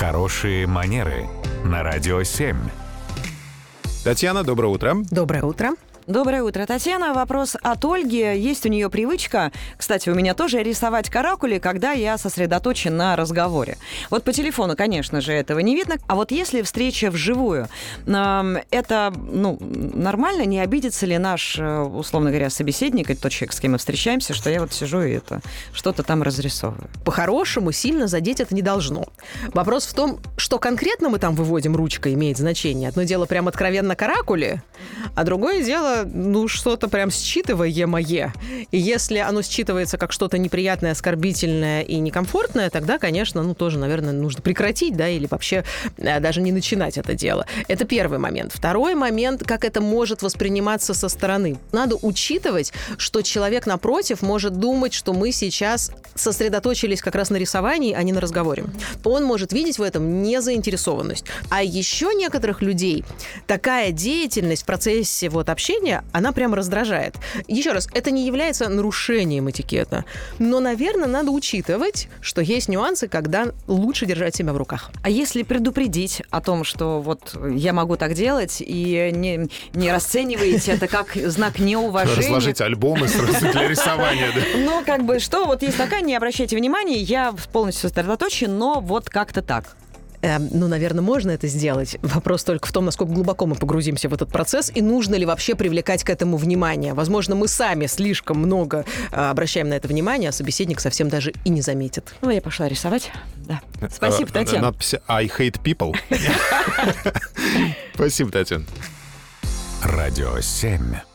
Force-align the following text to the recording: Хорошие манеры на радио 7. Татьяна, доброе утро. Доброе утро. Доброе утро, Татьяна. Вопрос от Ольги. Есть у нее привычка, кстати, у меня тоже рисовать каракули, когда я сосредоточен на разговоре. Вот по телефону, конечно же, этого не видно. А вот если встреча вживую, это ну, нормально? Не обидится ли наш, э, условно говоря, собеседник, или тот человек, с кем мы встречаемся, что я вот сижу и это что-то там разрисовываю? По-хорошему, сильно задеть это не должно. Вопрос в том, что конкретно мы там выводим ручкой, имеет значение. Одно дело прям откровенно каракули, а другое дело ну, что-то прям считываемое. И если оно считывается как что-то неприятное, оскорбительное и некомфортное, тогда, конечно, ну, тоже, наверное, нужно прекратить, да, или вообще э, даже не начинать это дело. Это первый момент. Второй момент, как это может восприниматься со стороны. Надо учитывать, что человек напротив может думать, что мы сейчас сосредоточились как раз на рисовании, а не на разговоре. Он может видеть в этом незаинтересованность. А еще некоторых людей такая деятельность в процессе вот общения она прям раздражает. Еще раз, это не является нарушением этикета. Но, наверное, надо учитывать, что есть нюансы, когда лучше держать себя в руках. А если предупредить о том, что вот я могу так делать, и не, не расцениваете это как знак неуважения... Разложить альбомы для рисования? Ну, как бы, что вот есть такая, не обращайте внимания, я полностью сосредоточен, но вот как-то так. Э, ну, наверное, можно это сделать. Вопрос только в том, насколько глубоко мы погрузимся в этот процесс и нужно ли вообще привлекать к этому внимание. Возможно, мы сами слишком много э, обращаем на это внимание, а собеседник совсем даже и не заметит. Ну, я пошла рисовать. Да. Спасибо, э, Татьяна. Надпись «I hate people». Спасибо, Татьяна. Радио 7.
Хорошие 0.00 0.66
манеры 0.66 1.28
на 1.62 1.82
радио 1.82 2.22
7. 2.22 2.56
Татьяна, 4.02 4.42
доброе 4.42 4.68
утро. 4.68 4.96
Доброе 5.10 5.42
утро. 5.42 5.72
Доброе 6.10 6.42
утро, 6.42 6.66
Татьяна. 6.66 7.14
Вопрос 7.14 7.56
от 7.62 7.84
Ольги. 7.84 8.18
Есть 8.18 8.66
у 8.66 8.68
нее 8.68 8.90
привычка, 8.90 9.52
кстати, 9.76 10.08
у 10.08 10.14
меня 10.16 10.34
тоже 10.34 10.60
рисовать 10.60 11.08
каракули, 11.08 11.60
когда 11.60 11.92
я 11.92 12.18
сосредоточен 12.18 12.96
на 12.96 13.14
разговоре. 13.14 13.78
Вот 14.10 14.24
по 14.24 14.32
телефону, 14.32 14.74
конечно 14.76 15.20
же, 15.20 15.32
этого 15.32 15.60
не 15.60 15.76
видно. 15.76 15.98
А 16.08 16.16
вот 16.16 16.32
если 16.32 16.62
встреча 16.62 17.12
вживую, 17.12 17.68
это 18.06 19.12
ну, 19.14 19.56
нормально? 19.60 20.46
Не 20.46 20.58
обидится 20.58 21.06
ли 21.06 21.16
наш, 21.16 21.56
э, 21.60 21.78
условно 21.80 22.30
говоря, 22.30 22.50
собеседник, 22.50 23.08
или 23.08 23.16
тот 23.16 23.30
человек, 23.30 23.52
с 23.52 23.60
кем 23.60 23.72
мы 23.72 23.78
встречаемся, 23.78 24.34
что 24.34 24.50
я 24.50 24.62
вот 24.62 24.72
сижу 24.72 25.02
и 25.02 25.12
это 25.12 25.40
что-то 25.72 26.02
там 26.02 26.24
разрисовываю? 26.24 26.90
По-хорошему, 27.04 27.70
сильно 27.70 28.08
задеть 28.08 28.40
это 28.40 28.52
не 28.52 28.62
должно. 28.62 29.04
Вопрос 29.54 29.86
в 29.86 29.94
том, 29.94 30.18
что 30.36 30.58
конкретно 30.58 31.08
мы 31.08 31.20
там 31.20 31.36
выводим 31.36 31.76
ручкой, 31.76 32.14
имеет 32.14 32.36
значение. 32.36 32.88
Одно 32.88 33.04
дело 33.04 33.26
прям 33.26 33.46
откровенно 33.46 33.94
каракули, 33.94 34.60
а 35.20 35.24
другое 35.24 35.62
дело 35.62 36.08
ну, 36.10 36.48
что-то 36.48 36.88
прям 36.88 37.10
считываемое. 37.10 38.32
И 38.70 38.78
если 38.78 39.18
оно 39.18 39.40
считывается 39.40 39.98
как 39.98 40.12
что-то 40.12 40.38
неприятное, 40.38 40.92
оскорбительное 40.92 41.82
и 41.82 41.96
некомфортное, 41.96 42.70
тогда, 42.70 42.96
конечно, 42.98 43.42
ну, 43.42 43.54
тоже, 43.54 43.78
наверное, 43.78 44.14
нужно 44.14 44.40
прекратить, 44.40 44.96
да, 44.96 45.10
или 45.10 45.28
вообще 45.30 45.64
э, 45.98 46.20
даже 46.20 46.40
не 46.40 46.52
начинать 46.52 46.96
это 46.96 47.12
дело. 47.12 47.44
Это 47.68 47.84
первый 47.84 48.18
момент. 48.18 48.52
Второй 48.54 48.94
момент, 48.94 49.44
как 49.44 49.66
это 49.66 49.82
может 49.82 50.22
восприниматься 50.22 50.94
со 50.94 51.10
стороны. 51.10 51.58
Надо 51.70 51.96
учитывать, 52.00 52.72
что 52.96 53.20
человек 53.20 53.66
напротив 53.66 54.22
может 54.22 54.54
думать, 54.54 54.94
что 54.94 55.12
мы 55.12 55.32
сейчас 55.32 55.92
сосредоточились 56.14 57.02
как 57.02 57.14
раз 57.14 57.28
на 57.28 57.36
рисовании, 57.36 57.92
а 57.92 58.02
не 58.02 58.14
на 58.14 58.22
разговоре. 58.22 58.64
Он 59.04 59.24
может 59.24 59.52
видеть 59.52 59.78
в 59.78 59.82
этом 59.82 60.22
незаинтересованность. 60.22 61.26
А 61.50 61.62
еще 61.62 62.14
некоторых 62.14 62.62
людей 62.62 63.04
такая 63.46 63.92
деятельность 63.92 64.62
в 64.62 64.64
процессе 64.64 65.09
вот 65.30 65.48
общения 65.48 66.04
она 66.12 66.32
прям 66.32 66.54
раздражает. 66.54 67.16
Еще 67.48 67.72
раз, 67.72 67.88
это 67.92 68.10
не 68.10 68.26
является 68.26 68.68
нарушением 68.68 69.50
этикета. 69.50 70.04
Но, 70.38 70.60
наверное, 70.60 71.08
надо 71.08 71.30
учитывать, 71.30 72.08
что 72.20 72.40
есть 72.40 72.68
нюансы, 72.68 73.08
когда 73.08 73.48
лучше 73.66 74.06
держать 74.06 74.34
себя 74.34 74.52
в 74.52 74.56
руках. 74.56 74.90
А 75.02 75.10
если 75.10 75.42
предупредить 75.42 76.22
о 76.30 76.40
том, 76.40 76.64
что 76.64 77.00
вот 77.00 77.36
я 77.54 77.72
могу 77.72 77.96
так 77.96 78.14
делать, 78.14 78.60
и 78.60 79.10
не, 79.12 79.48
не 79.74 79.92
расцениваете 79.92 80.72
это 80.72 80.88
как 80.88 81.14
знак 81.14 81.58
неуважения... 81.58 82.28
Разложить 82.28 82.60
альбомы 82.60 83.06
для 83.52 83.68
рисования? 83.68 84.32
Ну, 84.56 84.82
как 84.84 85.04
бы, 85.04 85.18
что 85.20 85.44
вот 85.44 85.62
есть 85.62 85.76
такая, 85.76 86.02
не 86.02 86.14
обращайте 86.14 86.56
внимания, 86.56 86.98
я 86.98 87.34
полностью 87.52 87.88
сосредоточен, 87.88 88.56
но 88.56 88.80
вот 88.80 89.08
как-то 89.08 89.42
так. 89.42 89.76
Э, 90.22 90.38
ну, 90.38 90.68
наверное, 90.68 91.02
можно 91.02 91.30
это 91.30 91.46
сделать. 91.46 91.96
Вопрос 92.02 92.44
только 92.44 92.68
в 92.68 92.72
том, 92.72 92.84
насколько 92.84 93.12
глубоко 93.12 93.46
мы 93.46 93.54
погрузимся 93.54 94.08
в 94.08 94.14
этот 94.14 94.30
процесс 94.30 94.70
и 94.74 94.82
нужно 94.82 95.14
ли 95.14 95.26
вообще 95.26 95.54
привлекать 95.54 96.04
к 96.04 96.10
этому 96.10 96.36
внимание. 96.36 96.94
Возможно, 96.94 97.34
мы 97.34 97.48
сами 97.48 97.86
слишком 97.86 98.38
много 98.38 98.84
э, 99.10 99.16
обращаем 99.16 99.68
на 99.68 99.74
это 99.74 99.88
внимание, 99.88 100.30
а 100.30 100.32
собеседник 100.32 100.80
совсем 100.80 101.08
даже 101.08 101.32
и 101.44 101.50
не 101.50 101.62
заметит. 101.62 102.14
Ну, 102.22 102.30
я 102.30 102.40
пошла 102.40 102.68
рисовать. 102.68 103.10
Да. 103.36 103.60
Спасибо, 103.90 104.30
э, 104.30 104.32
Татьяна. 104.32 104.66
Надпись 104.66 104.94
«I 105.08 105.26
hate 105.26 105.60
people». 105.62 105.94
Спасибо, 107.94 108.30
Татьяна. 108.30 108.64
Радио 109.82 110.40
7. 110.40 111.09